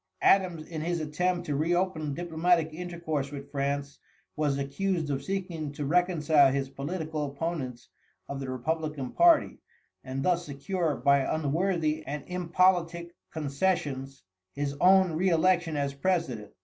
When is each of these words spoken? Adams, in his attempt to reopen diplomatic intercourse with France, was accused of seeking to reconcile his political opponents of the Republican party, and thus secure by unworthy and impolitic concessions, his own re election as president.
Adams, 0.23 0.65
in 0.65 0.81
his 0.81 0.99
attempt 0.99 1.45
to 1.45 1.55
reopen 1.55 2.15
diplomatic 2.15 2.73
intercourse 2.73 3.31
with 3.31 3.51
France, 3.51 3.99
was 4.35 4.57
accused 4.57 5.11
of 5.11 5.23
seeking 5.23 5.71
to 5.71 5.85
reconcile 5.85 6.51
his 6.51 6.69
political 6.71 7.23
opponents 7.27 7.87
of 8.27 8.39
the 8.39 8.49
Republican 8.49 9.11
party, 9.11 9.59
and 10.03 10.23
thus 10.23 10.43
secure 10.43 10.95
by 10.95 11.19
unworthy 11.19 12.03
and 12.07 12.23
impolitic 12.25 13.13
concessions, 13.31 14.23
his 14.55 14.73
own 14.81 15.11
re 15.11 15.29
election 15.29 15.77
as 15.77 15.93
president. 15.93 16.51